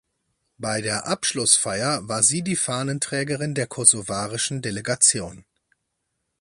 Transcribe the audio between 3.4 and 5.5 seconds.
der kosovarischen Delegation.